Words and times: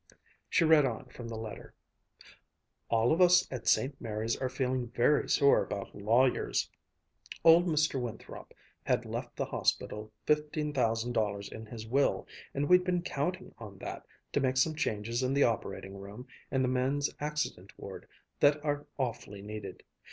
She 0.49 0.63
read 0.65 0.83
on 0.83 1.05
from 1.09 1.27
the 1.27 1.35
letter: 1.37 1.75
"'All 2.89 3.11
of 3.13 3.21
us 3.21 3.45
at 3.51 3.67
St. 3.67 4.01
Mary's 4.01 4.35
are 4.35 4.49
feeling 4.49 4.87
very 4.87 5.29
sore 5.29 5.63
about 5.63 5.93
lawyers. 5.95 6.67
Old 7.43 7.67
Mr. 7.67 8.01
Winthrop 8.01 8.51
had 8.81 9.05
left 9.05 9.35
the 9.35 9.45
hospital 9.45 10.11
fifteen 10.25 10.73
thousand 10.73 11.13
dollars 11.13 11.49
in 11.49 11.67
his 11.67 11.85
will, 11.85 12.27
and 12.55 12.67
we'd 12.67 12.83
been 12.83 13.03
counting 13.03 13.53
on 13.59 13.77
that 13.77 14.03
to 14.33 14.39
make 14.39 14.57
some 14.57 14.73
changes 14.73 15.21
in 15.21 15.35
the 15.35 15.43
operating 15.43 15.95
room 15.95 16.25
and 16.49 16.63
the 16.63 16.67
men's 16.67 17.11
accident 17.19 17.71
ward 17.77 18.07
that 18.39 18.59
are 18.65 18.87
awfully 18.97 19.43
needed. 19.43 19.83